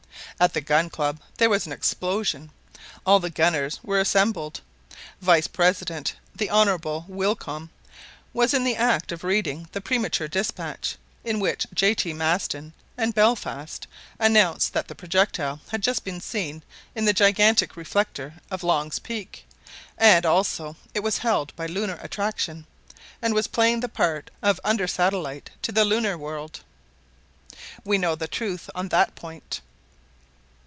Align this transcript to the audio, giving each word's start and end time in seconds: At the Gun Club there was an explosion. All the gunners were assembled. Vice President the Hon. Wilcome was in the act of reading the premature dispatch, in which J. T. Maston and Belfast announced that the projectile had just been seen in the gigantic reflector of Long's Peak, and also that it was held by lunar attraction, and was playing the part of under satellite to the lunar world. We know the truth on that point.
At 0.39 0.55
the 0.55 0.61
Gun 0.61 0.89
Club 0.89 1.19
there 1.37 1.51
was 1.51 1.67
an 1.67 1.71
explosion. 1.71 2.49
All 3.05 3.19
the 3.19 3.29
gunners 3.29 3.79
were 3.83 3.99
assembled. 3.99 4.61
Vice 5.21 5.45
President 5.47 6.15
the 6.35 6.49
Hon. 6.49 6.79
Wilcome 7.07 7.69
was 8.33 8.51
in 8.51 8.63
the 8.63 8.75
act 8.75 9.11
of 9.11 9.23
reading 9.23 9.69
the 9.71 9.81
premature 9.81 10.27
dispatch, 10.27 10.95
in 11.23 11.39
which 11.39 11.67
J. 11.75 11.93
T. 11.93 12.11
Maston 12.11 12.73
and 12.97 13.13
Belfast 13.13 13.85
announced 14.17 14.73
that 14.73 14.87
the 14.87 14.95
projectile 14.95 15.59
had 15.69 15.83
just 15.83 16.03
been 16.03 16.19
seen 16.19 16.63
in 16.95 17.05
the 17.05 17.13
gigantic 17.13 17.77
reflector 17.77 18.33
of 18.49 18.63
Long's 18.63 18.97
Peak, 18.97 19.45
and 19.95 20.25
also 20.25 20.71
that 20.71 20.89
it 20.95 21.03
was 21.03 21.19
held 21.19 21.55
by 21.55 21.67
lunar 21.67 21.99
attraction, 22.01 22.65
and 23.21 23.35
was 23.35 23.45
playing 23.45 23.81
the 23.81 23.87
part 23.89 24.31
of 24.41 24.59
under 24.63 24.87
satellite 24.87 25.51
to 25.61 25.71
the 25.71 25.85
lunar 25.85 26.17
world. 26.17 26.61
We 27.83 27.99
know 27.99 28.15
the 28.15 28.27
truth 28.27 28.71
on 28.73 28.89
that 28.89 29.13
point. 29.13 29.61